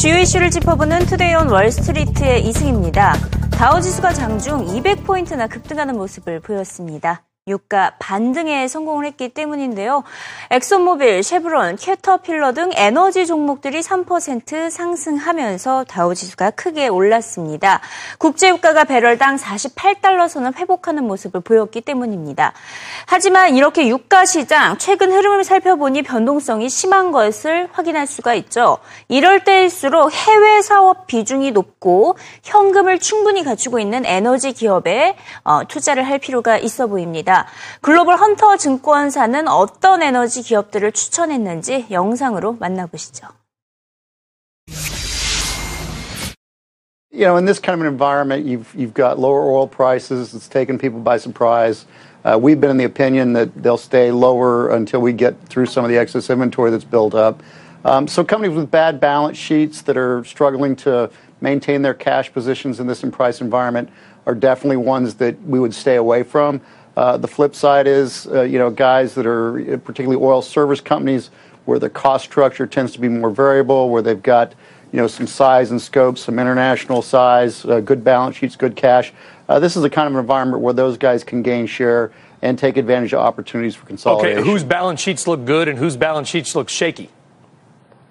주요 0.00 0.16
이슈를 0.16 0.50
짚어보는 0.50 1.00
투데이 1.00 1.34
온 1.34 1.50
월스트리트의 1.50 2.46
이승입니다. 2.46 3.12
다우지수가 3.50 4.14
장중 4.14 4.64
200포인트나 4.68 5.46
급등하는 5.46 5.94
모습을 5.98 6.40
보였습니다. 6.40 7.22
유가 7.50 7.92
반등에 7.98 8.66
성공을 8.68 9.04
했기 9.04 9.28
때문인데요. 9.28 10.04
엑슨모빌, 10.50 11.22
쉐브론, 11.22 11.76
캐터필러 11.76 12.52
등 12.52 12.70
에너지 12.74 13.26
종목들이 13.26 13.80
3% 13.80 14.70
상승하면서 14.70 15.84
다우지수가 15.84 16.52
크게 16.52 16.88
올랐습니다. 16.88 17.80
국제유가가 18.18 18.84
배럴당 18.84 19.36
48달러 19.36 20.28
선을 20.28 20.56
회복하는 20.56 21.06
모습을 21.06 21.40
보였기 21.40 21.82
때문입니다. 21.82 22.52
하지만 23.06 23.56
이렇게 23.56 23.86
유가 23.88 24.24
시장 24.24 24.78
최근 24.78 25.12
흐름을 25.12 25.44
살펴보니 25.44 26.02
변동성이 26.02 26.68
심한 26.68 27.12
것을 27.12 27.68
확인할 27.72 28.06
수가 28.06 28.34
있죠. 28.34 28.78
이럴 29.08 29.44
때일수록 29.44 30.12
해외 30.12 30.62
사업 30.62 31.06
비중이 31.06 31.52
높고 31.52 32.16
현금을 32.44 32.98
충분히 32.98 33.42
갖추고 33.42 33.78
있는 33.78 34.06
에너지 34.06 34.52
기업에 34.52 35.16
어, 35.42 35.64
투자를 35.66 36.06
할 36.06 36.18
필요가 36.18 36.58
있어 36.58 36.86
보입니다. 36.86 37.39
글로벌 37.81 38.17
헌터 38.17 38.57
증권사는 38.57 39.47
어떤 39.47 40.01
에너지 40.01 40.41
기업들을 40.41 40.91
추천했는지 40.91 41.87
영상으로 41.91 42.57
만나보시죠. 42.59 43.27
You 47.11 47.23
know, 47.23 47.37
in 47.37 47.45
this 47.45 47.59
kind 47.59 47.79
of 47.79 47.81
an 47.81 47.87
environment, 47.87 48.45
you've 48.45 48.75
you've 48.75 48.93
got 48.93 49.17
lower 49.17 49.49
oil 49.49 49.67
prices. 49.67 50.33
It's 50.33 50.49
taken 50.49 50.77
people 50.77 50.99
by 50.99 51.17
surprise. 51.17 51.85
Uh, 52.25 52.37
we've 52.37 52.59
been 52.59 52.71
in 52.71 52.77
the 52.77 52.83
opinion 52.83 53.31
that 53.33 53.55
they'll 53.55 53.77
stay 53.77 54.11
lower 54.11 54.69
until 54.69 54.99
we 54.99 55.13
get 55.13 55.39
through 55.47 55.67
some 55.67 55.85
of 55.85 55.91
the 55.91 55.97
excess 55.97 56.29
inventory 56.29 56.71
that's 56.71 56.83
built 56.83 57.15
up. 57.15 57.41
Um, 57.85 58.07
so 58.07 58.23
companies 58.23 58.57
with 58.57 58.69
bad 58.69 58.99
balance 58.99 59.37
sheets 59.37 59.83
that 59.83 59.95
are 59.95 60.25
struggling 60.25 60.75
to 60.77 61.09
maintain 61.39 61.83
their 61.83 61.93
cash 61.93 62.33
positions 62.33 62.79
in 62.79 62.87
this 62.87 63.03
in 63.03 63.11
price 63.11 63.41
environment 63.41 63.89
are 64.25 64.33
definitely 64.33 64.77
ones 64.77 65.15
that 65.15 65.39
we 65.43 65.59
would 65.59 65.73
stay 65.73 65.95
away 65.95 66.23
from. 66.23 66.59
Uh, 67.00 67.16
the 67.16 67.26
flip 67.26 67.54
side 67.54 67.86
is, 67.86 68.26
uh, 68.26 68.42
you 68.42 68.58
know, 68.58 68.68
guys 68.68 69.14
that 69.14 69.24
are 69.24 69.58
uh, 69.58 69.78
particularly 69.78 70.22
oil 70.22 70.42
service 70.42 70.82
companies 70.82 71.30
where 71.64 71.78
the 71.78 71.88
cost 71.88 72.26
structure 72.26 72.66
tends 72.66 72.92
to 72.92 73.00
be 73.00 73.08
more 73.08 73.30
variable, 73.30 73.88
where 73.88 74.02
they've 74.02 74.22
got, 74.22 74.52
you 74.92 74.98
know, 74.98 75.06
some 75.06 75.26
size 75.26 75.70
and 75.70 75.80
scope, 75.80 76.18
some 76.18 76.38
international 76.38 77.00
size, 77.00 77.64
uh, 77.64 77.80
good 77.80 78.04
balance 78.04 78.36
sheets, 78.36 78.54
good 78.54 78.76
cash. 78.76 79.14
Uh, 79.48 79.58
this 79.58 79.76
is 79.76 79.82
the 79.82 79.88
kind 79.88 80.12
of 80.12 80.20
environment 80.20 80.62
where 80.62 80.74
those 80.74 80.98
guys 80.98 81.24
can 81.24 81.40
gain 81.40 81.64
share 81.64 82.12
and 82.42 82.58
take 82.58 82.76
advantage 82.76 83.14
of 83.14 83.20
opportunities 83.20 83.74
for 83.74 83.86
consolidation. 83.86 84.40
Okay, 84.40 84.50
whose 84.50 84.62
balance 84.62 85.00
sheets 85.00 85.26
look 85.26 85.46
good 85.46 85.68
and 85.68 85.78
whose 85.78 85.96
balance 85.96 86.28
sheets 86.28 86.54
look 86.54 86.68
shaky? 86.68 87.08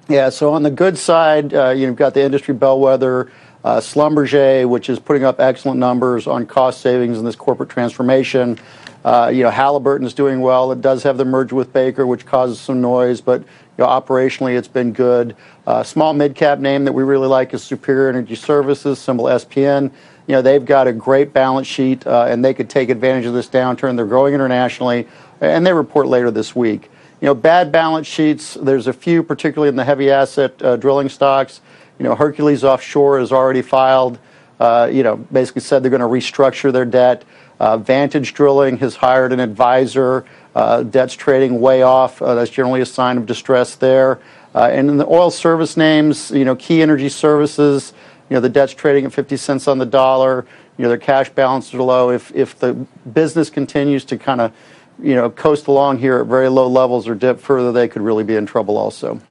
Yeah, 0.07 0.29
so 0.29 0.51
on 0.51 0.63
the 0.63 0.71
good 0.71 0.97
side, 0.97 1.53
uh, 1.53 1.69
you've 1.69 1.95
got 1.95 2.15
the 2.15 2.23
industry 2.23 2.55
bellwether, 2.55 3.31
uh, 3.63 3.77
Schlumberger, 3.79 4.67
which 4.67 4.89
is 4.89 4.99
putting 4.99 5.23
up 5.23 5.39
excellent 5.39 5.79
numbers 5.79 6.27
on 6.27 6.45
cost 6.45 6.81
savings 6.81 7.19
in 7.19 7.25
this 7.25 7.35
corporate 7.35 7.69
transformation. 7.69 8.57
Uh, 9.03 9.31
you 9.33 9.43
know, 9.43 9.49
Halliburton 9.49 10.05
is 10.05 10.13
doing 10.13 10.41
well. 10.41 10.71
It 10.71 10.81
does 10.81 11.03
have 11.03 11.17
the 11.17 11.25
merger 11.25 11.55
with 11.55 11.71
Baker, 11.71 12.05
which 12.05 12.25
causes 12.25 12.59
some 12.59 12.81
noise, 12.81 13.21
but 13.21 13.41
you 13.41 13.47
know, 13.77 13.87
operationally 13.87 14.57
it's 14.57 14.67
been 14.67 14.91
good. 14.91 15.35
Uh, 15.65 15.83
small 15.83 16.13
mid 16.13 16.35
cap 16.35 16.59
name 16.59 16.83
that 16.83 16.91
we 16.91 17.03
really 17.03 17.27
like 17.27 17.53
is 17.53 17.63
Superior 17.63 18.09
Energy 18.09 18.35
Services, 18.35 18.99
symbol 18.99 19.25
SPN. 19.25 19.91
You 20.27 20.35
know, 20.35 20.41
they've 20.41 20.65
got 20.65 20.87
a 20.87 20.93
great 20.93 21.31
balance 21.31 21.65
sheet 21.65 22.05
uh, 22.05 22.25
and 22.29 22.43
they 22.43 22.53
could 22.53 22.69
take 22.69 22.89
advantage 22.89 23.25
of 23.25 23.33
this 23.33 23.47
downturn. 23.47 23.95
They're 23.95 24.05
growing 24.05 24.33
internationally, 24.33 25.07
and 25.39 25.65
they 25.65 25.73
report 25.73 26.07
later 26.07 26.29
this 26.29 26.55
week. 26.55 26.91
You 27.21 27.27
know, 27.27 27.35
bad 27.35 27.71
balance 27.71 28.05
sheets. 28.05 28.55
There's 28.61 28.87
a 28.87 28.93
few, 28.93 29.23
particularly 29.23 29.69
in 29.69 29.75
the 29.75 29.83
heavy 29.83 30.11
asset 30.11 30.57
drilling 30.79 31.09
stocks. 31.09 31.61
You 31.97 32.03
know, 32.03 32.15
Hercules 32.15 32.63
Offshore 32.63 33.19
has 33.19 33.31
already 33.31 33.61
filed. 33.61 34.19
You 34.59 35.03
know, 35.03 35.17
basically 35.31 35.61
said 35.61 35.83
they're 35.83 35.89
going 35.89 36.01
to 36.01 36.07
restructure 36.07 36.71
their 36.71 36.85
debt. 36.85 37.23
Uh, 37.59 37.77
Vantage 37.77 38.33
Drilling 38.33 38.77
has 38.77 38.95
hired 38.95 39.33
an 39.33 39.39
advisor. 39.39 40.25
Uh, 40.55 40.83
debt's 40.83 41.13
trading 41.13 41.59
way 41.59 41.81
off. 41.81 42.21
Uh, 42.21 42.35
that's 42.35 42.49
generally 42.49 42.81
a 42.81 42.85
sign 42.85 43.17
of 43.17 43.25
distress 43.25 43.75
there. 43.75 44.19
And 44.53 44.89
in 44.89 44.97
the 44.97 45.07
oil 45.07 45.31
service 45.31 45.77
names, 45.77 46.31
you 46.31 46.43
know, 46.43 46.55
Key 46.55 46.81
Energy 46.81 47.07
Services, 47.07 47.93
you 48.29 48.35
know, 48.35 48.41
the 48.41 48.49
debt's 48.49 48.73
trading 48.73 49.05
at 49.05 49.13
50 49.13 49.37
cents 49.37 49.67
on 49.67 49.77
the 49.77 49.85
dollar. 49.85 50.45
You 50.77 50.83
know, 50.83 50.89
their 50.89 50.97
cash 50.97 51.29
balances 51.29 51.73
are 51.73 51.81
low. 51.81 52.09
If 52.09 52.33
if 52.35 52.57
the 52.57 52.73
business 53.13 53.49
continues 53.49 54.05
to 54.05 54.17
kind 54.17 54.39
of, 54.41 54.53
you 55.01 55.15
know, 55.15 55.29
coast 55.29 55.67
along 55.67 55.97
here 55.99 56.19
at 56.19 56.27
very 56.27 56.49
low 56.49 56.67
levels 56.67 57.07
or 57.07 57.15
dip 57.15 57.39
further, 57.39 57.71
they 57.71 57.87
could 57.87 58.01
really 58.01 58.23
be 58.23 58.35
in 58.35 58.45
trouble 58.45 58.77
also. 58.77 59.21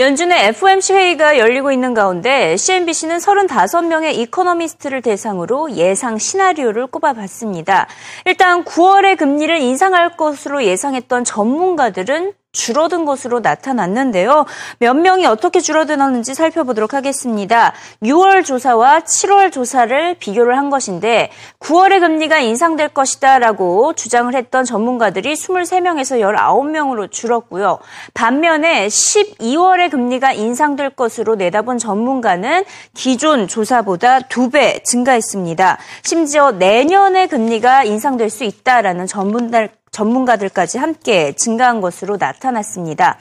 연준의 0.00 0.46
FOMC 0.46 0.94
회의가 0.94 1.38
열리고 1.38 1.72
있는 1.72 1.92
가운데 1.92 2.56
CNBC는 2.56 3.18
35명의 3.18 4.14
이코노미스트를 4.14 5.02
대상으로 5.02 5.72
예상 5.72 6.16
시나리오를 6.16 6.86
꼽아봤습니다. 6.86 7.86
일단 8.24 8.64
9월에 8.64 9.18
금리를 9.18 9.54
인상할 9.58 10.16
것으로 10.16 10.64
예상했던 10.64 11.24
전문가들은 11.24 12.32
줄어든 12.52 13.04
것으로 13.04 13.40
나타났는데요. 13.40 14.44
몇 14.78 14.94
명이 14.94 15.24
어떻게 15.26 15.60
줄어들었는지 15.60 16.34
살펴보도록 16.34 16.94
하겠습니다. 16.94 17.72
6월 18.02 18.44
조사와 18.44 19.00
7월 19.00 19.52
조사를 19.52 20.16
비교를 20.18 20.56
한 20.56 20.68
것인데 20.68 21.30
9월에 21.60 22.00
금리가 22.00 22.40
인상될 22.40 22.88
것이다라고 22.88 23.92
주장을 23.94 24.34
했던 24.34 24.64
전문가들이 24.64 25.34
23명에서 25.34 26.20
19명으로 26.20 27.10
줄었고요. 27.10 27.78
반면에 28.14 28.88
12월에 28.88 29.90
금리가 29.90 30.32
인상될 30.32 30.90
것으로 30.90 31.36
내다본 31.36 31.78
전문가는 31.78 32.64
기존 32.94 33.46
조사보다 33.46 34.20
2배 34.20 34.82
증가했습니다. 34.82 35.78
심지어 36.02 36.50
내년에 36.50 37.28
금리가 37.28 37.84
인상될 37.84 38.28
수 38.28 38.42
있다라는 38.42 39.06
전문가 39.06 39.68
전문가들까지 39.90 40.78
함께 40.78 41.32
증가한 41.32 41.80
것으로 41.80 42.16
나타났습니다. 42.18 43.18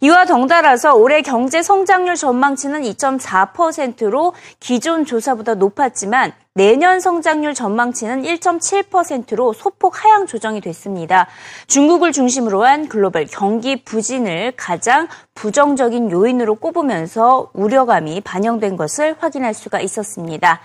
이와 0.00 0.24
덩달아서 0.24 0.94
올해 0.94 1.22
경제 1.22 1.62
성장률 1.62 2.16
전망치는 2.16 2.82
2.4%로 2.82 4.34
기존 4.60 5.04
조사보다 5.04 5.54
높았지만 5.54 6.32
내년 6.56 7.00
성장률 7.00 7.52
전망치는 7.52 8.22
1.7%로 8.22 9.52
소폭 9.52 10.02
하향 10.02 10.26
조정이 10.26 10.62
됐습니다. 10.62 11.26
중국을 11.66 12.12
중심으로 12.12 12.64
한 12.64 12.88
글로벌 12.88 13.26
경기 13.26 13.84
부진을 13.84 14.54
가장 14.56 15.06
부정적인 15.34 16.10
요인으로 16.10 16.54
꼽으면서 16.54 17.50
우려감이 17.52 18.22
반영된 18.22 18.78
것을 18.78 19.16
확인할 19.18 19.52
수가 19.52 19.80
있었습니다. 19.80 20.60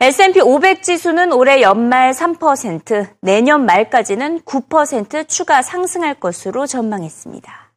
S&P 0.00 0.40
500 0.40 0.84
지수는 0.84 1.32
올해 1.32 1.60
연말 1.60 2.12
3%, 2.12 3.08
내년 3.20 3.66
말까지는 3.66 4.42
9% 4.42 5.26
추가 5.26 5.60
상승할 5.60 6.14
것으로 6.14 6.66
전망했습니다. 6.66 7.68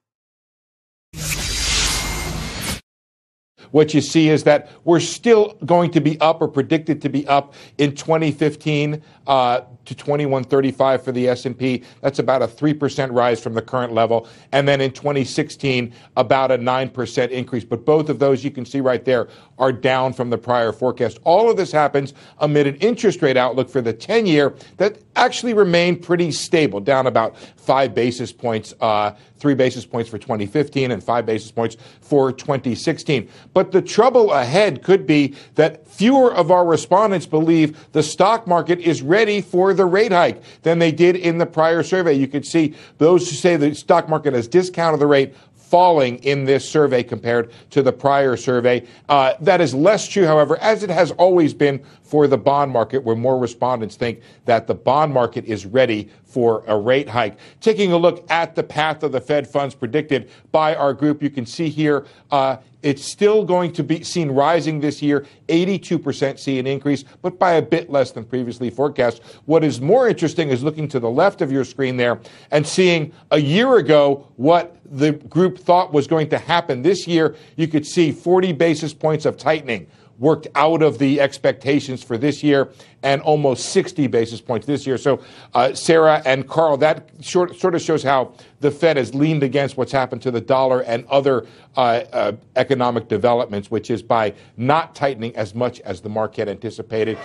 what 3.71 3.93
you 3.93 4.01
see 4.01 4.29
is 4.29 4.43
that 4.43 4.67
we're 4.83 4.99
still 4.99 5.55
going 5.65 5.89
to 5.89 6.01
be 6.01 6.19
up 6.19 6.41
or 6.41 6.47
predicted 6.49 7.01
to 7.01 7.09
be 7.09 7.25
up 7.27 7.53
in 7.77 7.95
2015 7.95 9.01
uh, 9.27 9.61
to 9.85 9.95
2135 9.95 11.03
for 11.03 11.11
the 11.11 11.27
S&P. 11.27 11.83
That's 12.01 12.19
about 12.19 12.41
a 12.41 12.47
3% 12.47 13.11
rise 13.11 13.41
from 13.41 13.53
the 13.53 13.61
current 13.61 13.93
level. 13.93 14.27
And 14.51 14.67
then 14.67 14.81
in 14.81 14.91
2016, 14.91 15.93
about 16.17 16.51
a 16.51 16.57
9% 16.57 17.29
increase. 17.29 17.63
But 17.63 17.85
both 17.85 18.09
of 18.09 18.19
those 18.19 18.43
you 18.43 18.51
can 18.51 18.65
see 18.65 18.81
right 18.81 19.03
there 19.03 19.27
are 19.57 19.71
down 19.71 20.13
from 20.13 20.29
the 20.29 20.37
prior 20.37 20.71
forecast. 20.71 21.19
All 21.23 21.49
of 21.49 21.57
this 21.57 21.71
happens 21.71 22.13
amid 22.39 22.67
an 22.67 22.75
interest 22.77 23.21
rate 23.21 23.37
outlook 23.37 23.69
for 23.69 23.81
the 23.81 23.93
10 23.93 24.25
year 24.25 24.55
that 24.77 24.97
actually 25.15 25.53
remained 25.53 26.01
pretty 26.01 26.31
stable, 26.31 26.79
down 26.79 27.07
about 27.07 27.37
five 27.37 27.93
basis 27.93 28.31
points, 28.31 28.73
uh, 28.81 29.11
three 29.37 29.53
basis 29.53 29.85
points 29.85 30.09
for 30.09 30.17
2015 30.17 30.91
and 30.91 31.03
five 31.03 31.25
basis 31.25 31.51
points 31.51 31.77
for 31.99 32.31
2016. 32.31 33.29
But 33.53 33.71
the 33.71 33.81
trouble 33.81 34.31
ahead 34.31 34.83
could 34.83 35.05
be 35.05 35.35
that 35.55 35.87
fewer 35.87 36.33
of 36.33 36.51
our 36.51 36.65
respondents 36.65 37.25
believe 37.25 37.91
the 37.91 38.03
stock 38.03 38.47
market 38.47 38.79
is 38.79 39.01
ready 39.01 39.41
for 39.41 39.70
the 39.73 39.85
rate 39.85 40.11
hike 40.11 40.41
than 40.63 40.79
they 40.79 40.91
did 40.91 41.15
in 41.15 41.37
the 41.37 41.45
prior 41.45 41.83
survey. 41.83 42.13
You 42.13 42.27
could 42.27 42.45
see 42.45 42.75
those 42.97 43.29
who 43.29 43.35
say 43.35 43.55
the 43.55 43.73
stock 43.75 44.09
market 44.09 44.33
has 44.33 44.47
discounted 44.47 44.99
the 44.99 45.07
rate 45.07 45.33
falling 45.71 46.17
in 46.25 46.43
this 46.43 46.67
survey 46.67 47.01
compared 47.01 47.49
to 47.69 47.81
the 47.81 47.93
prior 47.93 48.35
survey. 48.35 48.85
Uh, 49.07 49.33
that 49.39 49.61
is 49.61 49.73
less 49.73 50.05
true, 50.05 50.25
however, 50.25 50.57
as 50.57 50.83
it 50.83 50.89
has 50.89 51.11
always 51.11 51.53
been 51.53 51.81
for 52.03 52.27
the 52.27 52.37
bond 52.37 52.69
market, 52.69 53.01
where 53.01 53.15
more 53.15 53.39
respondents 53.39 53.95
think 53.95 54.19
that 54.43 54.67
the 54.67 54.75
bond 54.75 55.13
market 55.13 55.45
is 55.45 55.65
ready 55.65 56.09
for 56.31 56.63
a 56.67 56.77
rate 56.77 57.09
hike. 57.09 57.37
Taking 57.59 57.91
a 57.91 57.97
look 57.97 58.29
at 58.31 58.55
the 58.55 58.63
path 58.63 59.03
of 59.03 59.11
the 59.11 59.21
Fed 59.21 59.47
funds 59.47 59.75
predicted 59.75 60.29
by 60.51 60.75
our 60.75 60.93
group, 60.93 61.21
you 61.21 61.29
can 61.29 61.45
see 61.45 61.69
here 61.69 62.05
uh, 62.31 62.57
it's 62.81 63.03
still 63.03 63.45
going 63.45 63.71
to 63.73 63.83
be 63.83 64.03
seen 64.03 64.31
rising 64.31 64.79
this 64.79 65.01
year. 65.01 65.25
82% 65.49 66.39
see 66.39 66.57
an 66.57 66.65
increase, 66.65 67.03
but 67.21 67.37
by 67.37 67.53
a 67.53 67.61
bit 67.61 67.89
less 67.89 68.11
than 68.11 68.23
previously 68.23 68.69
forecast. 68.69 69.21
What 69.45 69.63
is 69.63 69.79
more 69.79 70.07
interesting 70.09 70.49
is 70.49 70.63
looking 70.63 70.87
to 70.89 70.99
the 70.99 71.09
left 71.09 71.41
of 71.41 71.51
your 71.51 71.63
screen 71.63 71.97
there 71.97 72.19
and 72.49 72.65
seeing 72.65 73.13
a 73.29 73.39
year 73.39 73.77
ago 73.77 74.27
what 74.37 74.77
the 74.85 75.11
group 75.11 75.59
thought 75.59 75.93
was 75.93 76.07
going 76.07 76.29
to 76.29 76.37
happen 76.37 76.81
this 76.81 77.07
year. 77.07 77.35
You 77.55 77.67
could 77.67 77.85
see 77.85 78.11
40 78.11 78.53
basis 78.53 78.93
points 78.93 79.25
of 79.25 79.37
tightening 79.37 79.87
worked 80.18 80.46
out 80.54 80.82
of 80.82 80.98
the 80.98 81.20
expectations 81.20 82.02
for 82.02 82.16
this 82.16 82.42
year 82.42 82.70
and 83.02 83.20
almost 83.22 83.70
60 83.70 84.06
basis 84.06 84.40
points 84.40 84.66
this 84.66 84.86
year. 84.86 84.98
So, 84.98 85.20
uh, 85.54 85.74
Sarah 85.74 86.22
and 86.24 86.48
Carl, 86.48 86.76
that 86.78 87.10
short, 87.20 87.56
sort 87.56 87.74
of 87.74 87.82
shows 87.82 88.02
how 88.02 88.32
the 88.60 88.70
Fed 88.70 88.96
has 88.96 89.14
leaned 89.14 89.42
against 89.42 89.76
what's 89.76 89.92
happened 89.92 90.22
to 90.22 90.30
the 90.30 90.40
dollar 90.40 90.80
and 90.80 91.04
other 91.06 91.46
uh, 91.76 91.80
uh, 92.12 92.32
economic 92.56 93.08
developments, 93.08 93.70
which 93.70 93.90
is 93.90 94.02
by 94.02 94.34
not 94.56 94.94
tightening 94.94 95.36
as 95.36 95.54
much 95.54 95.80
as 95.80 96.00
the 96.00 96.08
market 96.08 96.48
anticipated. 96.48 97.18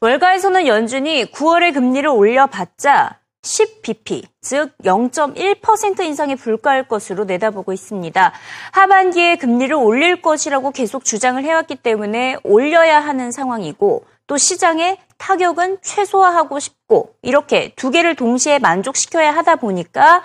월가에서는 0.00 0.66
연준이 0.66 1.24
9월에 1.26 1.72
금리를 1.72 2.06
올려봤자 2.10 3.20
10bp, 3.41 4.23
즉 4.41 4.71
0.1% 4.83 6.01
인상에 6.01 6.35
불과할 6.35 6.87
것으로 6.87 7.23
내다보고 7.23 7.73
있습니다. 7.73 8.33
하반기에 8.71 9.37
금리를 9.37 9.73
올릴 9.75 10.21
것이라고 10.21 10.71
계속 10.71 11.05
주장을 11.05 11.41
해왔기 11.43 11.75
때문에 11.75 12.37
올려야 12.43 12.99
하는 12.99 13.31
상황이고 13.31 14.05
또 14.27 14.37
시장의 14.37 14.97
타격은 15.17 15.79
최소화하고 15.81 16.59
싶고 16.59 17.15
이렇게 17.21 17.73
두 17.75 17.91
개를 17.91 18.15
동시에 18.15 18.59
만족시켜야 18.59 19.35
하다 19.35 19.55
보니까 19.57 20.21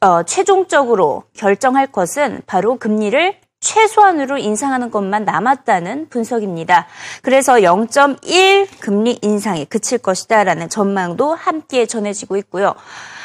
어, 0.00 0.22
최종적으로 0.22 1.24
결정할 1.34 1.86
것은 1.86 2.42
바로 2.46 2.76
금리를 2.76 3.36
최소한으로 3.60 4.38
인상하는 4.38 4.90
것만 4.90 5.24
남았다는 5.24 6.08
분석입니다. 6.08 6.86
그래서 7.22 7.54
0.1 7.54 8.68
금리 8.80 9.18
인상에 9.22 9.64
그칠 9.64 9.98
것이다라는 9.98 10.68
전망도 10.68 11.34
함께 11.34 11.86
전해지고 11.86 12.36
있고요. 12.38 12.74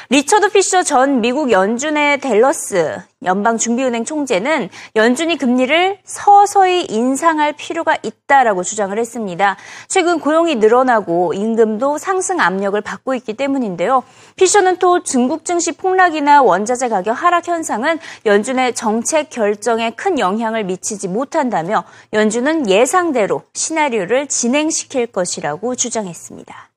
리처드 0.10 0.50
피셔 0.50 0.84
전 0.84 1.22
미국 1.22 1.50
연준의 1.50 2.20
델러스 2.20 2.98
연방준비은행 3.24 4.04
총재는 4.04 4.70
연준이 4.98 5.38
금리를 5.38 6.00
서서히 6.04 6.86
인상할 6.90 7.54
필요가 7.54 7.96
있다라고 8.04 8.64
주장을 8.64 8.98
했습니다. 8.98 9.56
최근 9.88 10.20
고용이 10.20 10.56
늘어나고 10.56 11.34
임금도 11.34 11.98
상승 12.00 12.42
압력을 12.42 12.80
받고 12.82 13.14
있기 13.16 13.36
때문인데요. 13.36 14.04
피셔는 14.36 14.78
또 14.78 15.04
중국 15.04 15.46
증시 15.46 15.72
폭락이나 15.72 16.42
원자재 16.42 16.90
가격 16.90 17.14
하락 17.14 17.48
현상은 17.48 17.98
연준의 18.26 18.76
정책 18.76 19.30
결정에 19.30 19.92
큰 19.92 20.20
영향을 20.20 20.66
미치지 20.66 21.08
못한다며 21.08 21.86
연준은 22.12 22.70
예상대로 22.70 23.44
시나리오를 23.54 24.28
진행시킬 24.28 25.08
것이라고 25.08 25.76
주장했습니다. 25.76 26.73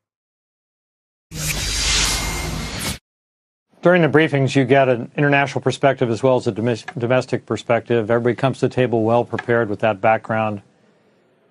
During 3.87 4.03
the 4.03 4.09
briefings, 4.09 4.57
you 4.57 4.65
get 4.65 4.89
an 4.89 5.09
international 5.17 5.61
perspective 5.61 6.11
as 6.11 6.21
well 6.21 6.35
as 6.35 6.49
a 6.49 6.51
domestic 6.51 7.47
perspective. 7.47 8.11
Everybody 8.11 8.35
comes 8.35 8.59
to 8.59 8.67
the 8.67 8.75
table 8.75 9.05
well 9.05 9.25
prepared 9.25 9.69
with 9.69 9.79
that 9.79 10.01
background. 10.01 10.61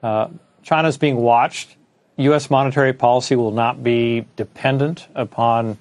Uh, 0.04 0.28
China's 0.62 0.98
being 0.98 1.16
watched. 1.16 1.78
U.S. 2.18 2.50
monetary 2.50 2.92
policy 2.92 3.38
will 3.38 3.52
not 3.52 3.86
be 3.86 4.26
dependent 4.36 5.08
upon 5.16 5.78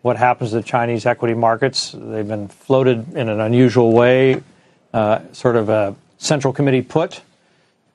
what 0.00 0.16
happens 0.16 0.52
to 0.52 0.56
the 0.56 0.62
Chinese 0.62 1.04
equity 1.04 1.34
markets. 1.34 1.92
They've 1.94 2.26
been 2.26 2.48
floated 2.48 3.12
in 3.12 3.28
an 3.28 3.38
unusual 3.38 3.92
way, 3.92 4.42
uh, 4.94 5.20
sort 5.32 5.56
of 5.56 5.68
a 5.68 5.94
central 6.16 6.54
committee 6.54 6.80
put, 6.80 7.20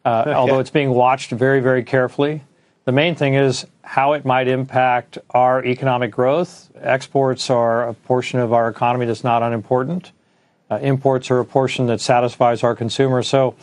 uh, 0.05 0.25
although 0.27 0.59
it's 0.59 0.69
being 0.69 0.91
watched 0.91 1.31
very, 1.31 1.59
very 1.59 1.81
carefully. 1.81 2.43
The 2.85 2.91
main 2.91 3.15
thing 3.15 3.33
is 3.33 3.65
how 3.81 4.13
it 4.13 4.25
might 4.25 4.47
impact 4.47 5.17
our 5.31 5.65
economic 5.65 6.11
growth. 6.11 6.69
Exports 6.79 7.49
are 7.49 7.89
a 7.89 7.93
portion 7.95 8.39
of 8.39 8.53
our 8.53 8.69
economy 8.69 9.07
that's 9.07 9.23
not 9.23 9.41
unimportant. 9.41 10.11
Uh, 10.69 10.77
imports 10.81 11.31
are 11.31 11.39
a 11.39 11.45
portion 11.45 11.87
that 11.87 11.99
satisfies 11.99 12.63
our 12.63 12.75
consumers. 12.75 13.27
So 13.27 13.55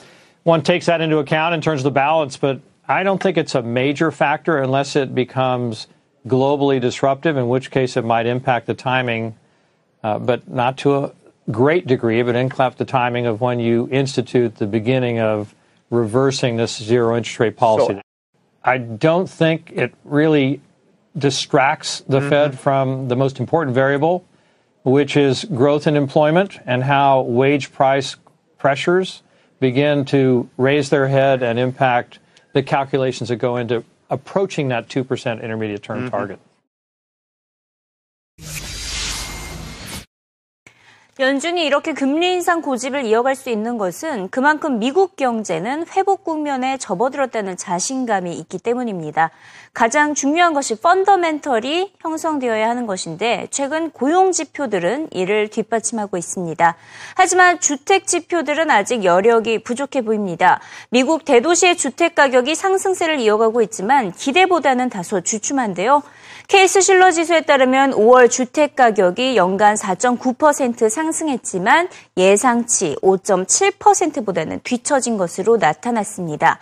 one 0.43 0.63
takes 0.63 0.87
that 0.87 1.01
into 1.01 1.19
account 1.19 1.55
in 1.55 1.61
terms 1.61 1.81
of 1.81 1.85
the 1.85 1.93
balance, 1.93 2.37
but 2.37 2.61
I 2.89 3.05
don't 3.05 3.23
think 3.23 3.37
it's 3.37 3.55
a 3.55 3.63
major 3.63 4.11
factor 4.11 4.59
unless 4.59 4.97
it 4.97 5.15
becomes 5.15 5.87
globally 6.27 6.81
disruptive, 6.81 7.37
in 7.37 7.49
which 7.49 7.71
case 7.71 7.97
it 7.97 8.05
might 8.05 8.27
impact 8.27 8.67
the 8.67 8.75
timing, 8.75 9.37
uh, 10.03 10.19
but 10.19 10.49
not 10.49 10.79
to 10.79 10.97
a 10.97 11.13
great 11.51 11.87
degree, 11.87 12.23
but 12.23 12.35
impact 12.35 12.79
the 12.79 12.85
timing 12.85 13.27
of 13.27 13.41
when 13.41 13.61
you 13.61 13.89
institute 13.93 14.57
the 14.57 14.67
beginning 14.67 15.21
of 15.21 15.55
reversing 15.91 16.57
this 16.57 16.77
zero 16.77 17.17
interest 17.17 17.39
rate 17.39 17.57
policy. 17.57 17.95
So 17.95 18.03
I 18.65 18.79
don't 18.79 19.29
think 19.29 19.73
it 19.73 19.95
really 20.05 20.61
distracts 21.17 22.01
the 22.09 22.21
mm-hmm. 22.21 22.29
Fed 22.29 22.59
from 22.59 23.09
the 23.09 23.17
most 23.17 23.41
important 23.41 23.75
variable, 23.75 24.25
which 24.85 25.17
is 25.17 25.45
growth 25.45 25.87
and 25.87 25.97
employment 25.97 26.59
and 26.65 26.85
how 26.85 27.23
wage 27.23 27.73
price 27.73 28.17
pressures 28.59 29.23
begin 29.61 30.05
to 30.07 30.49
raise 30.57 30.91
their 30.91 31.09
head 31.09 31.43
and 31.43 31.59
impact 31.59 32.19
the 32.53 32.63
calculations 32.63 33.29
that 33.29 33.37
go 33.37 33.57
into 33.57 33.85
approaching 34.11 34.69
that 34.69 34.89
2% 34.89 35.43
intermediate 35.43 35.83
term 35.83 36.01
mm-hmm. 36.01 36.09
target. 36.09 36.39
연준이 41.21 41.67
이렇게 41.67 41.93
금리 41.93 42.33
인상 42.33 42.63
고집을 42.63 43.05
이어갈 43.05 43.35
수 43.35 43.51
있는 43.51 43.77
것은 43.77 44.31
그만큼 44.31 44.79
미국 44.79 45.15
경제는 45.15 45.85
회복 45.95 46.25
국면에 46.25 46.79
접어들었다는 46.79 47.59
자신감이 47.59 48.35
있기 48.39 48.57
때문입니다. 48.57 49.31
가장 49.75 50.15
중요한 50.15 50.55
것이 50.55 50.81
펀더멘털이 50.81 51.93
형성되어야 52.01 52.67
하는 52.67 52.87
것인데 52.87 53.47
최근 53.51 53.91
고용 53.91 54.33
지표들은 54.33 55.09
이를 55.11 55.49
뒷받침하고 55.49 56.17
있습니다. 56.17 56.77
하지만 57.15 57.61
주택 57.61 58.07
지표들은 58.07 58.71
아직 58.71 59.05
여력이 59.05 59.65
부족해 59.65 60.01
보입니다. 60.03 60.61
미국 60.89 61.27
대도시의 61.27 61.77
주택 61.77 62.15
가격이 62.15 62.55
상승세를 62.55 63.21
이어가고 63.21 63.61
있지만 63.61 64.13
기대보다는 64.13 64.89
다소 64.89 65.21
주춤한데요. 65.21 66.03
케이스 66.49 66.81
실러 66.81 67.11
지수에 67.11 67.43
따르면 67.43 67.93
5월 67.93 68.31
주택 68.31 68.77
가격이 68.77 69.37
연간 69.37 69.75
4.9% 69.75 70.89
상승했지만 70.89 71.89
예상치 72.17 72.97
5.7%보다는 73.03 74.61
뒤처진 74.63 75.17
것으로 75.17 75.57
나타났습니다. 75.57 76.59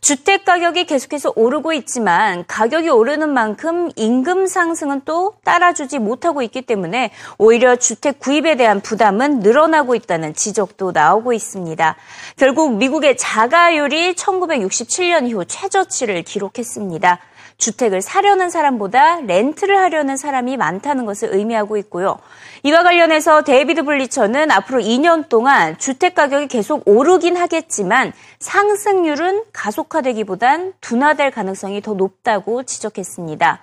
주택 0.00 0.44
가격이 0.44 0.84
계속해서 0.84 1.32
오르고 1.34 1.72
있지만 1.72 2.44
가격이 2.46 2.88
오르는 2.88 3.32
만큼 3.32 3.90
임금 3.96 4.46
상승은 4.46 5.02
또 5.04 5.34
따라주지 5.44 5.98
못하고 5.98 6.42
있기 6.42 6.62
때문에 6.62 7.10
오히려 7.38 7.76
주택 7.76 8.18
구입에 8.18 8.56
대한 8.56 8.80
부담은 8.80 9.40
늘어나고 9.40 9.94
있다는 9.94 10.34
지적도 10.34 10.92
나오고 10.92 11.32
있습니다. 11.32 11.96
결국 12.36 12.76
미국의 12.76 13.16
자가율이 13.16 14.14
1967년 14.14 15.28
이후 15.28 15.44
최저치를 15.44 16.22
기록했습니다. 16.22 17.18
주택을 17.58 18.02
사려는 18.02 18.50
사람보다 18.50 19.20
렌트를 19.20 19.78
하려는 19.78 20.16
사람이 20.16 20.56
많다는 20.56 21.06
것을 21.06 21.34
의미하고 21.34 21.76
있고요. 21.78 22.18
이와 22.62 22.82
관련해서 22.82 23.42
데이비드 23.42 23.84
블리처는 23.84 24.50
앞으로 24.50 24.80
2년 24.80 25.28
동안 25.28 25.78
주택 25.78 26.14
가격이 26.14 26.48
계속 26.48 26.82
오르긴 26.86 27.36
하겠지만 27.36 28.12
상승률은 28.40 29.44
가속화되기보단 29.52 30.74
둔화될 30.80 31.30
가능성이 31.30 31.80
더 31.80 31.94
높다고 31.94 32.64
지적했습니다. 32.64 33.62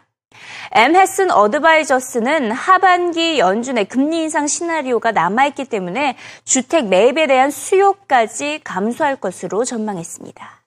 엠 0.71 0.95
헤슨 0.95 1.29
어드바이저스는 1.31 2.51
하반기 2.51 3.39
연준의 3.39 3.85
금리 3.85 4.23
인상 4.23 4.47
시나리오가 4.47 5.11
남아있기 5.11 5.65
때문에 5.65 6.17
주택 6.43 6.87
매입에 6.87 7.27
대한 7.27 7.51
수요까지 7.51 8.61
감소할 8.63 9.17
것으로 9.17 9.63
전망했습니다. 9.63 10.62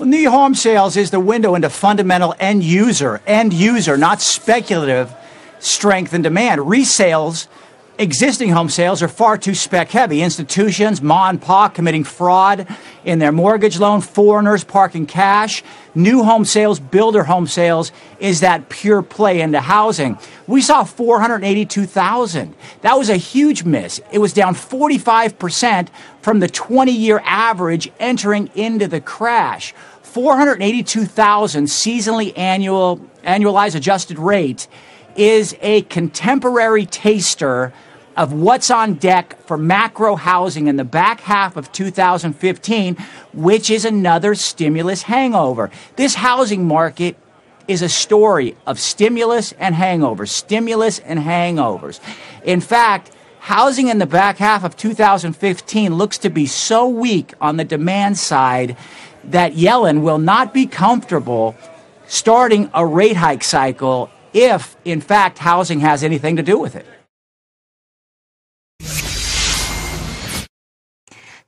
New 0.00 0.30
home 0.30 0.54
sales 0.54 0.96
is 0.96 1.10
the 1.10 1.18
window 1.18 1.56
into 1.56 1.68
fundamental 1.68 2.32
end 2.38 2.62
user, 2.62 3.20
end 3.26 3.52
user, 3.52 3.96
not 3.96 4.20
speculative 4.22 5.12
strength 5.58 6.12
and 6.12 6.22
demand. 6.22 6.60
Resales 6.60 7.48
existing 7.98 8.50
home 8.50 8.68
sales 8.68 9.02
are 9.02 9.08
far 9.08 9.36
too 9.36 9.54
spec 9.54 9.90
heavy. 9.90 10.22
Institutions, 10.22 11.02
ma 11.02 11.28
and 11.28 11.42
pa 11.42 11.68
committing 11.68 12.04
fraud 12.04 12.66
in 13.04 13.18
their 13.18 13.32
mortgage 13.32 13.78
loan, 13.78 14.00
foreigners 14.00 14.64
parking 14.64 15.06
cash. 15.06 15.64
New 15.94 16.22
home 16.22 16.44
sales, 16.44 16.78
builder 16.78 17.24
home 17.24 17.46
sales 17.46 17.90
is 18.20 18.40
that 18.40 18.68
pure 18.68 19.02
play 19.02 19.40
into 19.40 19.60
housing. 19.60 20.16
We 20.46 20.62
saw 20.62 20.84
482,000. 20.84 22.54
That 22.82 22.96
was 22.96 23.10
a 23.10 23.16
huge 23.16 23.64
miss. 23.64 24.00
It 24.12 24.18
was 24.18 24.32
down 24.32 24.54
45% 24.54 25.88
from 26.22 26.40
the 26.40 26.48
20 26.48 26.92
year 26.92 27.20
average 27.24 27.90
entering 27.98 28.50
into 28.54 28.86
the 28.86 29.00
crash. 29.00 29.74
482,000 30.02 31.64
seasonally 31.64 32.36
annual 32.38 33.00
annualized 33.24 33.74
adjusted 33.74 34.18
rate 34.18 34.68
is 35.16 35.56
a 35.60 35.82
contemporary 35.82 36.86
taster 36.86 37.72
of 38.18 38.32
what's 38.32 38.68
on 38.68 38.94
deck 38.94 39.40
for 39.46 39.56
macro 39.56 40.16
housing 40.16 40.66
in 40.66 40.74
the 40.74 40.84
back 40.84 41.20
half 41.20 41.56
of 41.56 41.70
2015, 41.70 42.96
which 43.32 43.70
is 43.70 43.84
another 43.84 44.34
stimulus 44.34 45.02
hangover. 45.02 45.70
This 45.94 46.16
housing 46.16 46.66
market 46.66 47.16
is 47.68 47.80
a 47.80 47.88
story 47.88 48.56
of 48.66 48.80
stimulus 48.80 49.52
and 49.52 49.72
hangovers, 49.72 50.30
stimulus 50.30 50.98
and 50.98 51.20
hangovers. 51.20 52.00
In 52.42 52.60
fact, 52.60 53.12
housing 53.38 53.86
in 53.86 53.98
the 53.98 54.06
back 54.06 54.38
half 54.38 54.64
of 54.64 54.76
2015 54.76 55.94
looks 55.94 56.18
to 56.18 56.28
be 56.28 56.44
so 56.44 56.88
weak 56.88 57.34
on 57.40 57.56
the 57.56 57.64
demand 57.64 58.18
side 58.18 58.76
that 59.22 59.52
Yellen 59.52 60.02
will 60.02 60.18
not 60.18 60.52
be 60.52 60.66
comfortable 60.66 61.54
starting 62.08 62.68
a 62.74 62.84
rate 62.84 63.16
hike 63.16 63.44
cycle 63.44 64.10
if, 64.32 64.76
in 64.84 65.00
fact, 65.00 65.38
housing 65.38 65.78
has 65.80 66.02
anything 66.02 66.34
to 66.34 66.42
do 66.42 66.58
with 66.58 66.74
it. 66.74 66.86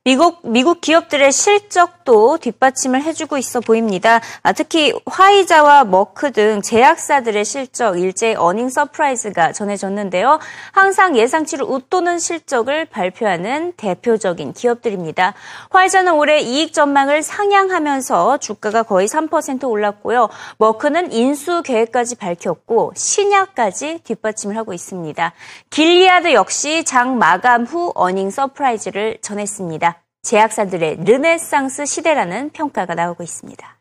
미국, 0.02 0.40
미국 0.44 0.80
기업들의 0.80 1.30
실적도 1.30 2.38
뒷받침을 2.38 3.02
해주고 3.02 3.36
있어 3.36 3.60
보입니다. 3.60 4.22
아, 4.42 4.52
특히 4.52 4.94
화이자와 5.04 5.84
머크 5.84 6.32
등 6.32 6.62
제약사들의 6.62 7.44
실적, 7.44 7.98
일제히 7.98 8.34
어닝 8.34 8.70
서프라이즈가 8.70 9.52
전해졌는데요. 9.52 10.38
항상 10.72 11.18
예상치를 11.18 11.66
웃도는 11.66 12.18
실적을 12.18 12.86
발표하는 12.86 13.74
대표적인 13.76 14.54
기업들입니다. 14.54 15.34
화이자는 15.68 16.14
올해 16.14 16.40
이익 16.40 16.72
전망을 16.72 17.22
상향하면서 17.22 18.38
주가가 18.38 18.84
거의 18.84 19.06
3% 19.06 19.68
올랐고요. 19.68 20.30
머크는 20.56 21.12
인수 21.12 21.62
계획까지 21.62 22.14
밝혔고 22.14 22.94
신약까지 22.96 24.00
뒷받침을 24.04 24.56
하고 24.56 24.72
있습니다. 24.72 25.34
길리아드 25.68 26.32
역시 26.32 26.84
장 26.84 27.18
마감 27.18 27.64
후 27.64 27.92
어닝 27.94 28.30
서프라이즈를 28.30 29.18
전했습니다. 29.20 29.89
제약사들의 30.23 31.03
르네상스 31.05 31.85
시대라는 31.85 32.49
평가가 32.51 32.95
나오고 32.95 33.23
있습니다. 33.23 33.75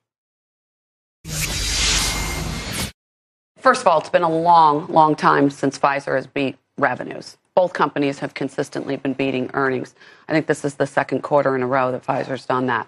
First 3.64 3.80
of 3.80 3.88
all, 3.88 3.98
it's 3.98 4.10
been 4.10 4.22
a 4.22 4.28
long, 4.28 4.86
long 4.92 5.16
time 5.16 5.48
since 5.48 5.78
Pfizer 5.78 6.16
has 6.16 6.26
beat 6.26 6.58
revenues. 6.76 7.38
Both 7.54 7.72
companies 7.72 8.18
have 8.18 8.34
consistently 8.34 8.96
been 8.96 9.14
beating 9.14 9.48
earnings. 9.54 9.94
I 10.28 10.32
think 10.32 10.46
this 10.46 10.66
is 10.66 10.74
the 10.74 10.86
second 10.86 11.22
quarter 11.22 11.56
in 11.56 11.62
a 11.62 11.66
row 11.66 11.90
that 11.92 12.04
Pfizer's 12.04 12.44
done 12.44 12.66
that. 12.66 12.86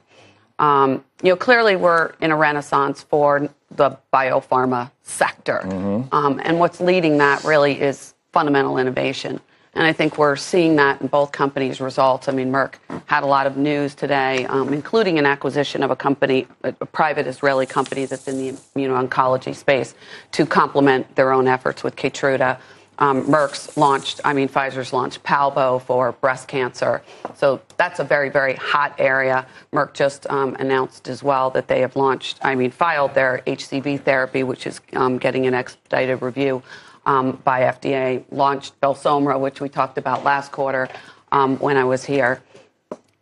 Um, 0.58 1.02
you 1.22 1.30
know, 1.30 1.36
clearly 1.36 1.76
we're 1.76 2.12
in 2.20 2.30
a 2.30 2.36
renaissance 2.36 3.02
for 3.02 3.48
the 3.70 3.96
biopharma 4.12 4.90
sector. 5.02 5.60
Mm-hmm. 5.64 6.14
Um, 6.14 6.40
and 6.44 6.58
what's 6.58 6.80
leading 6.80 7.18
that 7.18 7.44
really 7.44 7.80
is 7.80 8.14
fundamental 8.32 8.76
innovation. 8.76 9.40
And 9.73 9.87
I 9.87 9.93
think 9.93 10.17
we're 10.17 10.35
seeing 10.35 10.75
that 10.75 10.99
in 10.99 11.07
both 11.07 11.31
companies' 11.31 11.79
results. 11.79 12.27
I 12.27 12.33
mean, 12.33 12.51
Merck 12.51 12.75
had 13.05 13.23
a 13.23 13.25
lot 13.25 13.47
of 13.47 13.55
news 13.55 13.95
today, 13.95 14.45
um, 14.47 14.73
including 14.73 15.17
an 15.17 15.25
acquisition 15.25 15.81
of 15.81 15.91
a 15.91 15.95
company, 15.95 16.45
a, 16.63 16.73
private 16.73 17.25
Israeli 17.25 17.65
company 17.65 18.05
that's 18.05 18.27
in 18.27 18.37
the 18.37 18.51
immuno-oncology 18.75 19.55
space, 19.55 19.95
to 20.33 20.45
complement 20.45 21.15
their 21.15 21.31
own 21.31 21.47
efforts 21.47 21.83
with 21.83 21.95
Keytruda. 21.95 22.59
Um, 22.99 23.25
Merck's 23.25 23.77
launched, 23.77 24.19
I 24.25 24.33
mean, 24.33 24.49
Pfizer's 24.49 24.91
launched 24.91 25.23
Palbo 25.23 25.81
for 25.81 26.11
breast 26.11 26.49
cancer. 26.49 27.01
So 27.35 27.61
that's 27.77 27.99
a 27.99 28.03
very, 28.03 28.29
very 28.29 28.55
hot 28.55 28.93
area. 28.99 29.47
Merck 29.73 29.93
just 29.93 30.29
um, 30.29 30.55
announced 30.59 31.07
as 31.07 31.23
well 31.23 31.49
that 31.51 31.69
they 31.69 31.79
have 31.79 31.95
launched, 31.95 32.39
I 32.41 32.55
mean, 32.55 32.71
filed 32.71 33.15
their 33.15 33.41
HCV 33.47 34.01
therapy, 34.01 34.43
which 34.43 34.67
is 34.67 34.81
um, 34.93 35.17
getting 35.17 35.47
an 35.47 35.53
expedited 35.53 36.21
review 36.21 36.61
um, 37.05 37.41
by 37.43 37.61
FDA, 37.61 38.23
launched 38.31 38.79
Belsomra, 38.81 39.39
which 39.39 39.61
we 39.61 39.69
talked 39.69 39.97
about 39.97 40.23
last 40.23 40.51
quarter 40.51 40.87
um, 41.31 41.57
when 41.59 41.77
I 41.77 41.83
was 41.83 42.03
here. 42.03 42.41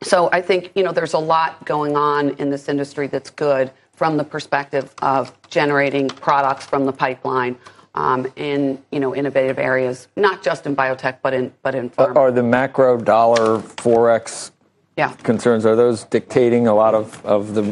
So 0.01 0.29
I 0.31 0.41
think 0.41 0.71
you 0.75 0.83
know 0.83 0.91
there's 0.91 1.13
a 1.13 1.19
lot 1.19 1.65
going 1.65 1.95
on 1.95 2.29
in 2.35 2.49
this 2.49 2.69
industry 2.69 3.07
that's 3.07 3.29
good 3.29 3.71
from 3.93 4.15
the 4.15 4.23
perspective 4.23 4.93
of 5.01 5.33
generating 5.49 6.07
products 6.07 6.65
from 6.65 6.85
the 6.85 6.93
pipeline. 6.93 7.57
Um, 7.95 8.31
in 8.35 8.81
you 8.91 8.99
know 8.99 9.15
innovative 9.15 9.57
areas, 9.57 10.07
not 10.15 10.43
just 10.43 10.67
in 10.67 10.75
biotech, 10.75 11.17
but 11.23 11.33
in 11.33 11.51
but 11.63 11.73
in 11.73 11.89
pharma. 11.89 12.15
Are 12.15 12.31
the 12.31 12.43
macro 12.43 12.97
dollar 12.97 13.57
forex 13.57 14.51
yeah. 14.99 15.13
concerns 15.23 15.65
are 15.65 15.75
those 15.75 16.03
dictating 16.05 16.67
a 16.67 16.75
lot 16.75 16.93
of, 16.93 17.25
of 17.25 17.53
the 17.55 17.63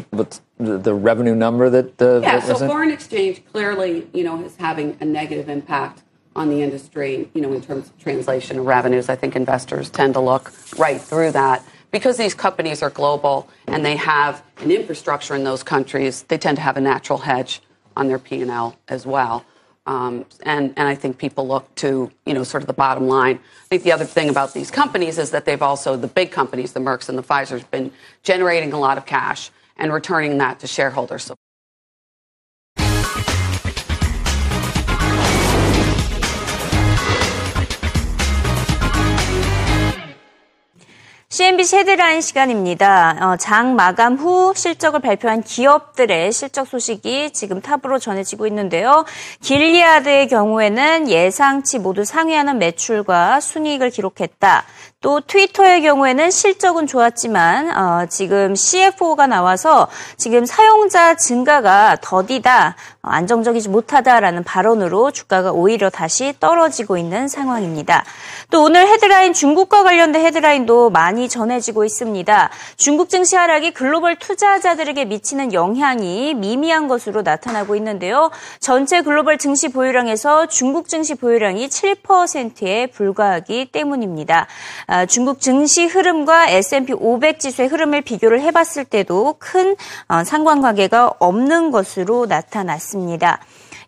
the 0.58 0.92
revenue 0.92 1.36
number 1.36 1.70
that 1.70 2.02
uh, 2.02 2.20
yeah 2.20 2.40
so 2.40 2.66
foreign 2.66 2.90
exchange 2.90 3.42
clearly 3.52 4.08
you 4.12 4.24
know 4.24 4.42
is 4.42 4.56
having 4.56 4.96
a 5.00 5.04
negative 5.04 5.48
impact 5.48 6.02
on 6.34 6.48
the 6.48 6.62
industry 6.62 7.28
you 7.34 7.40
know 7.40 7.52
in 7.52 7.60
terms 7.60 7.88
of 7.88 7.98
translation 7.98 8.58
of 8.58 8.66
revenues. 8.66 9.08
I 9.08 9.16
think 9.16 9.36
investors 9.36 9.90
tend 9.90 10.14
to 10.14 10.20
look 10.20 10.52
right 10.78 11.00
through 11.00 11.32
that. 11.32 11.64
Because 11.90 12.18
these 12.18 12.34
companies 12.34 12.82
are 12.82 12.90
global 12.90 13.48
and 13.66 13.82
they 13.82 13.96
have 13.96 14.42
an 14.58 14.70
infrastructure 14.70 15.34
in 15.34 15.44
those 15.44 15.62
countries 15.62 16.22
they 16.24 16.36
tend 16.36 16.56
to 16.58 16.62
have 16.62 16.76
a 16.76 16.80
natural 16.80 17.18
hedge 17.18 17.62
on 17.96 18.08
their 18.08 18.18
p&l 18.18 18.76
as 18.88 19.06
well 19.06 19.44
um, 19.88 20.26
and, 20.42 20.74
and 20.76 20.86
I 20.86 20.94
think 20.94 21.16
people 21.16 21.48
look 21.48 21.74
to, 21.76 22.10
you 22.26 22.34
know, 22.34 22.44
sort 22.44 22.62
of 22.62 22.66
the 22.66 22.74
bottom 22.74 23.08
line. 23.08 23.36
I 23.38 23.68
think 23.68 23.84
the 23.84 23.92
other 23.92 24.04
thing 24.04 24.28
about 24.28 24.52
these 24.52 24.70
companies 24.70 25.16
is 25.16 25.30
that 25.30 25.46
they've 25.46 25.62
also, 25.62 25.96
the 25.96 26.06
big 26.06 26.30
companies, 26.30 26.74
the 26.74 26.80
Mercks 26.80 27.08
and 27.08 27.16
the 27.16 27.22
Pfizer's, 27.22 27.64
been 27.64 27.90
generating 28.22 28.74
a 28.74 28.78
lot 28.78 28.98
of 28.98 29.06
cash 29.06 29.50
and 29.78 29.90
returning 29.90 30.36
that 30.38 30.60
to 30.60 30.66
shareholders. 30.66 31.24
So 31.24 31.36
CNBC 41.38 41.76
헤드라인 41.76 42.20
시간입니다. 42.20 43.16
어, 43.20 43.36
장 43.36 43.76
마감 43.76 44.16
후 44.16 44.52
실적을 44.56 44.98
발표한 44.98 45.44
기업들의 45.44 46.32
실적 46.32 46.66
소식이 46.66 47.32
지금 47.32 47.60
탑으로 47.60 48.00
전해지고 48.00 48.48
있는데요. 48.48 49.04
길리아드의 49.40 50.26
경우에는 50.26 51.08
예상치 51.08 51.78
모두 51.78 52.04
상회하는 52.04 52.58
매출과 52.58 53.38
순이익을 53.38 53.90
기록했다. 53.90 54.64
또 55.00 55.20
트위터의 55.20 55.82
경우에는 55.82 56.28
실적은 56.32 56.88
좋았지만 56.88 57.70
어, 57.70 58.06
지금 58.08 58.56
CFO가 58.56 59.28
나와서 59.28 59.86
지금 60.16 60.44
사용자 60.44 61.14
증가가 61.14 61.96
더디다, 62.00 62.74
어, 63.02 63.08
안정적이지 63.08 63.68
못하다라는 63.68 64.42
발언으로 64.42 65.12
주가가 65.12 65.52
오히려 65.52 65.88
다시 65.88 66.34
떨어지고 66.40 66.98
있는 66.98 67.28
상황입니다. 67.28 68.04
또 68.50 68.64
오늘 68.64 68.88
헤드라인 68.88 69.34
중국과 69.34 69.84
관련된 69.84 70.24
헤드라인도 70.26 70.90
많이 70.90 71.27
전해지고 71.28 71.84
있습니다. 71.84 72.50
중국 72.76 73.08
증시 73.08 73.36
하락이 73.36 73.72
글로벌 73.72 74.16
투자자들에게 74.16 75.04
미치는 75.04 75.52
영향이 75.52 76.34
미미한 76.34 76.88
것으로 76.88 77.22
나타나고 77.22 77.76
있는데요. 77.76 78.30
전체 78.60 79.02
글로벌 79.02 79.38
증시 79.38 79.68
보유량에서 79.68 80.46
중국 80.46 80.88
증시 80.88 81.14
보유량이 81.14 81.68
7%에 81.68 82.86
불과하기 82.88 83.70
때문입니다. 83.72 84.46
아, 84.86 85.06
중국 85.06 85.40
증시 85.40 85.86
흐름과 85.86 86.48
S&P 86.50 86.92
500 86.92 87.40
지수의 87.40 87.68
흐름을 87.68 88.02
비교를 88.02 88.40
해봤을 88.40 88.84
때도 88.88 89.36
큰 89.38 89.76
어, 90.08 90.24
상관관계가 90.24 91.14
없는 91.18 91.70
것으로 91.70 92.26
나타났습니다. 92.26 93.40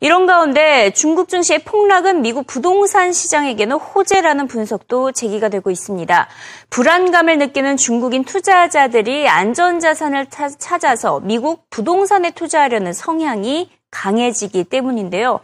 이런 0.03 0.25
가운데 0.25 0.91
중국 0.93 1.29
증시의 1.29 1.59
폭락은 1.59 2.23
미국 2.23 2.47
부동산 2.47 3.13
시장에게는 3.13 3.77
호재라는 3.77 4.47
분석도 4.47 5.13
제기가 5.13 5.51
되고 5.51 5.71
있습니다. 5.71 6.27
불안감을 6.71 7.37
느끼는 7.37 7.77
중국인 7.77 8.25
투자자들이 8.25 9.29
안전자산을 9.29 10.29
찾아서 10.59 11.21
미국 11.21 11.69
부동산에 11.69 12.31
투자하려는 12.31 12.95
성향이 12.95 13.71
강해지기 13.91 14.65
때문인데요. 14.65 15.41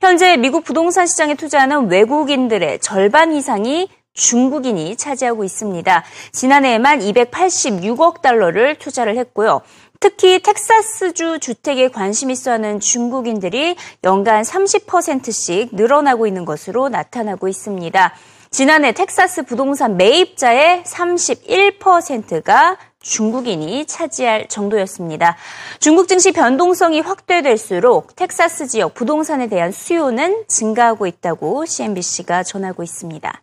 현재 0.00 0.36
미국 0.36 0.64
부동산 0.64 1.06
시장에 1.06 1.36
투자하는 1.36 1.88
외국인들의 1.88 2.80
절반 2.80 3.32
이상이 3.32 3.88
중국인이 4.12 4.96
차지하고 4.96 5.44
있습니다. 5.44 6.04
지난해에만 6.32 6.98
286억 6.98 8.22
달러를 8.22 8.74
투자를 8.74 9.16
했고요. 9.18 9.60
특히 10.00 10.40
텍사스주 10.42 11.40
주택에 11.40 11.88
관심 11.88 12.30
있어 12.30 12.52
하는 12.52 12.80
중국인들이 12.80 13.76
연간 14.02 14.42
30%씩 14.42 15.74
늘어나고 15.74 16.26
있는 16.26 16.46
것으로 16.46 16.88
나타나고 16.88 17.48
있습니다. 17.48 18.14
지난해 18.50 18.92
텍사스 18.92 19.44
부동산 19.44 19.98
매입자의 19.98 20.84
31%가 20.84 22.78
중국인이 23.02 23.84
차지할 23.84 24.48
정도였습니다. 24.48 25.36
중국 25.80 26.08
증시 26.08 26.32
변동성이 26.32 27.00
확대될수록 27.00 28.16
텍사스 28.16 28.68
지역 28.68 28.94
부동산에 28.94 29.48
대한 29.48 29.70
수요는 29.70 30.44
증가하고 30.48 31.06
있다고 31.06 31.66
CNBC가 31.66 32.42
전하고 32.42 32.82
있습니다. 32.82 33.42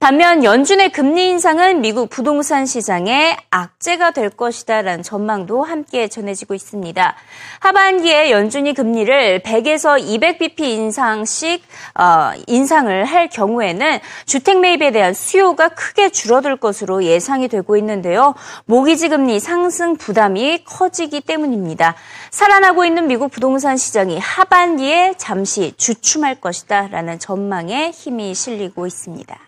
반면 0.00 0.44
연준의 0.44 0.92
금리 0.92 1.28
인상은 1.30 1.80
미국 1.80 2.10
부동산 2.10 2.66
시장에 2.66 3.38
악재가 3.50 4.10
될 4.10 4.28
것이다라는 4.28 5.02
전망도 5.02 5.62
함께 5.62 6.08
전해지고 6.08 6.54
있습니다. 6.54 7.14
하반기에 7.60 8.30
연준이 8.30 8.74
금리를 8.74 9.40
100에서 9.40 9.98
200bp 9.98 10.60
인상씩 10.60 11.62
어, 11.98 12.32
인상을 12.46 13.04
할 13.04 13.28
경우에는 13.28 13.98
주택 14.26 14.60
매입에 14.60 14.90
대한 14.90 15.14
수요가 15.14 15.68
크게 15.70 16.10
줄어들 16.10 16.56
것으로 16.56 17.04
예상이 17.04 17.48
되고 17.48 17.76
있는데요. 17.78 18.34
모기지 18.66 19.08
금리 19.08 19.40
상승 19.40 19.96
부담이 19.96 20.64
커지기 20.64 21.22
때문입니다. 21.22 21.94
살아나고 22.30 22.84
있는 22.84 23.06
미국 23.06 23.30
부동산 23.30 23.78
시장이 23.78 24.18
하반기에 24.18 25.14
잠시 25.16 25.72
주춤할 25.78 26.42
것이다라는 26.42 27.18
전망에 27.18 27.90
힘이 27.90 28.34
실리고 28.34 28.86
있습니다. 28.86 29.43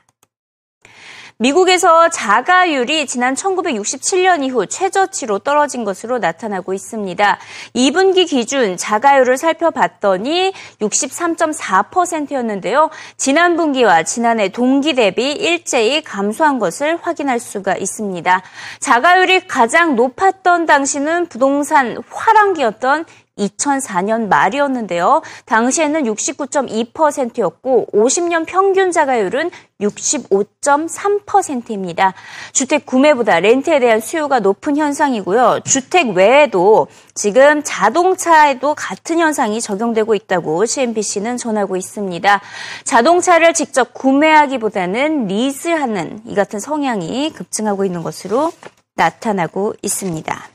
미국에서 1.39 2.09
자가율이 2.09 3.07
지난 3.07 3.35
1967년 3.35 4.43
이후 4.43 4.65
최저치로 4.65 5.41
떨어진 5.41 5.85
것으로 5.85 6.19
나타나고 6.19 6.73
있습니다. 6.73 7.39
2분기 7.75 8.27
기준 8.27 8.79
자가율을 8.79 9.37
살펴봤더니 9.37 10.55
63.4%였는데요. 10.81 12.89
지난 13.19 13.59
분기와 13.59 14.03
지난해 14.03 14.49
동기 14.49 14.95
대비 14.95 15.33
일제히 15.33 16.03
감소한 16.03 16.59
것을 16.59 16.99
확인할 17.03 17.39
수가 17.39 17.77
있습니다. 17.77 18.43
자가율이 18.81 19.47
가장 19.47 19.95
높았던 19.95 20.65
당시는 20.65 21.27
부동산 21.27 22.03
화랑기였던 22.09 23.05
2004년 23.39 24.29
말이었는데요. 24.29 25.23
당시에는 25.45 26.05
69.2%였고 26.05 27.89
50년 27.93 28.47
평균 28.47 28.93
자가율은 28.93 29.51
65.3%입니다. 29.81 32.15
주택 32.53 32.87
구매보다 32.87 33.41
렌트에 33.41 33.79
대한 33.79 34.01
수요가 34.01 34.41
높은 34.41 34.79
현상이고요. 34.79 35.61
주택 35.65 36.09
외에도 36.11 36.87
지금 37.15 37.63
자동차에도 37.63 38.75
같은 38.75 39.19
현상이 39.19 39.61
적용되고 39.61 40.15
있다고 40.15 40.65
CNBC는 40.65 41.37
전하고 41.37 41.77
있습니다. 41.77 42.41
자동차를 42.85 43.53
직접 43.53 43.93
구매하기보다는 43.93 45.27
리즈하는 45.27 46.23
이 46.25 46.35
같은 46.35 46.59
성향이 46.59 47.35
급증하고 47.35 47.85
있는 47.85 48.03
것으로 48.03 48.51
나타나고 48.95 49.75
있습니다. 49.83 50.46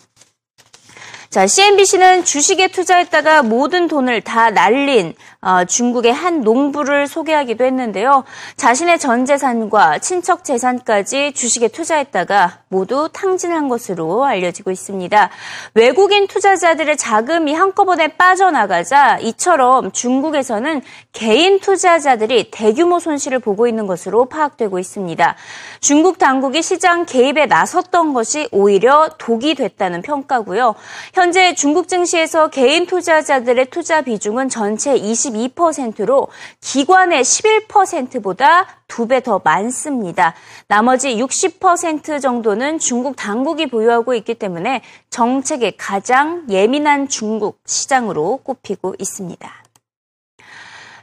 자, 1.32 1.48
CNBC는 1.48 2.26
주식에 2.26 2.68
투자했다가 2.68 3.44
모든 3.44 3.88
돈을 3.88 4.20
다 4.20 4.50
날린 4.50 5.14
어, 5.44 5.66
중국의 5.66 6.14
한 6.14 6.42
농부를 6.42 7.08
소개하기도 7.08 7.66
했는데요. 7.66 8.24
자신의 8.58 9.00
전 9.00 9.26
재산과 9.26 9.98
친척 9.98 10.44
재산까지 10.44 11.34
주식에 11.34 11.68
투자했다가 11.68 12.60
모두 12.68 13.10
탕진한 13.12 13.68
것으로 13.68 14.24
알려지고 14.24 14.70
있습니다. 14.70 15.32
외국인 15.74 16.28
투자자들의 16.28 16.96
자금이 16.96 17.56
한꺼번에 17.56 18.10
빠져나가자 18.10 19.18
이처럼 19.18 19.92
중국에서는 19.92 20.84
개인 21.12 21.60
투자자들이 21.60 22.52
대규모 22.52 23.00
손실을 23.00 23.40
보고 23.40 23.68
있는 23.68 23.88
것으로 23.88 24.26
파악되고 24.26 24.78
있습니다. 24.78 25.36
중국 25.80 26.20
당국이 26.20 26.62
시장 26.62 27.06
개입에 27.08 27.48
나섰던 27.48 28.14
것이 28.14 28.48
오히려 28.52 29.10
독이 29.18 29.56
됐다는 29.56 30.04
평가고요. 30.04 30.76
현재 31.16 31.56
중국 31.56 31.88
증시에서 31.88 32.50
개인 32.50 32.86
투자자들의 32.86 33.66
투자 33.72 34.02
비중은 34.02 34.50
전체 34.50 34.96
22%로 35.34 36.28
기관의 36.60 37.24
11%보다 37.24 38.68
두 38.88 39.08
배 39.08 39.22
더 39.22 39.42
많습니다. 39.44 40.34
나머지 40.68 41.16
60% 41.16 42.22
정도는 42.22 42.80
중국 42.80 43.16
당국이 43.16 43.68
보유하고 43.68 44.14
있기 44.16 44.36
때문에 44.36 44.82
정책에 45.10 45.72
가장 45.78 46.46
예민한 46.50 47.08
중국 47.08 47.60
시장으로 47.66 48.38
꼽히고 48.44 48.96
있습니다. 49.00 49.52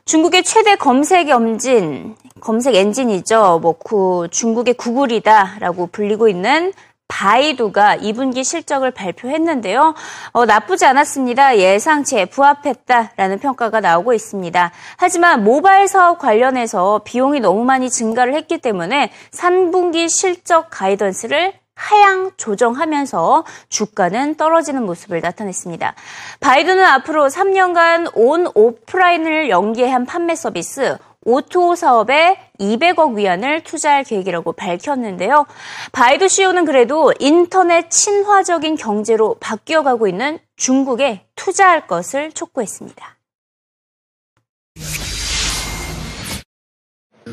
중국의 0.05 0.43
최대 0.43 0.75
검색 0.77 1.29
엔진, 1.29 2.17
검색 2.41 2.75
엔진이죠. 2.75 3.59
뭐 3.61 3.73
구, 3.73 4.27
중국의 4.31 4.75
구글이다라고 4.75 5.89
불리고 5.89 6.29
있는 6.29 6.73
바이두가 7.09 7.97
2분기 7.97 8.45
실적을 8.45 8.93
발표했는데요. 8.93 9.95
어, 10.33 10.45
나쁘지 10.45 10.87
않았습니다. 10.87 11.59
예상치에 11.59 12.27
부합했다라는 12.27 13.41
평가가 13.41 13.81
나오고 13.81 14.13
있습니다. 14.15 14.71
하지만 14.97 15.43
모바일 15.43 15.89
사업 15.89 16.19
관련해서 16.19 17.01
비용이 17.05 17.41
너무 17.41 17.65
많이 17.65 17.91
증가를 17.91 18.35
했기 18.35 18.59
때문에 18.59 19.11
3분기 19.33 20.09
실적 20.09 20.69
가이던스를 20.71 21.55
하향 21.75 22.33
조정하면서 22.37 23.45
주가는 23.69 24.37
떨어지는 24.37 24.85
모습을 24.85 25.21
나타냈습니다. 25.21 25.95
바이두는 26.41 26.85
앞으로 26.85 27.29
3년간 27.29 28.11
온 28.15 28.49
오프라인을 28.55 29.49
연계한 29.49 30.05
판매 30.05 30.35
서비스 30.35 30.99
O2O 31.25 31.75
사업에 31.75 32.48
200억 32.61 33.15
위안을 33.15 33.63
투자할 33.63 34.05
계획이라고 34.05 34.53
밝혔는데요. 34.53 35.47
바이두 35.93 36.29
CEO는 36.29 36.65
그래도 36.65 37.13
인터넷 37.19 37.91
친화적인 37.91 38.77
경제로 38.77 39.37
바뀌어가고 39.41 40.09
있는 40.09 40.39
중국에 40.57 41.27
투자할 41.37 41.87
것을 41.87 42.33
촉구했습니다. 42.33 43.19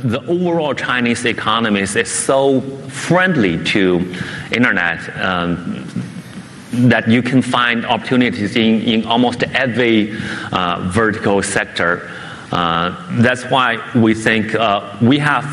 the 0.03 0.19
overall 0.27 0.73
Chinese 0.73 1.25
economy 1.25 1.81
is 1.81 1.97
so 2.11 2.59
friendly 2.89 3.63
to 3.63 4.13
internet 4.51 4.99
um, 5.19 5.87
that 6.89 7.07
you 7.07 7.21
can 7.21 7.41
find 7.41 7.85
opportunities 7.85 8.55
in, 8.55 8.81
in 8.81 9.05
almost 9.05 9.43
every 9.43 10.11
uh, 10.51 10.89
vertical 10.93 11.41
sector. 11.41 12.11
Uh, 12.51 13.21
that's 13.21 13.43
why 13.45 13.77
we 13.95 14.13
think 14.13 14.53
uh, 14.55 14.95
we 15.01 15.17
have 15.17 15.45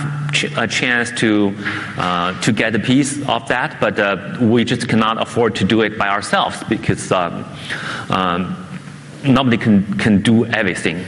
a 0.56 0.66
chance 0.66 1.10
to 1.12 1.54
uh, 1.96 2.38
to 2.40 2.52
get 2.52 2.74
a 2.74 2.78
piece 2.78 3.26
of 3.28 3.46
that, 3.48 3.80
but 3.80 4.40
we 4.40 4.64
just 4.64 4.88
cannot 4.88 5.20
afford 5.20 5.54
to 5.56 5.64
do 5.64 5.82
it 5.82 5.98
by 5.98 6.08
ourselves 6.08 6.62
because 6.68 7.10
um, 7.12 7.44
um, 8.10 8.56
nobody 9.24 9.56
can 9.56 9.98
can 9.98 10.22
do 10.22 10.44
everything. 10.46 11.04